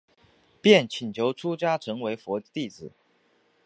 [0.61, 2.91] 便请求出家成为佛弟子。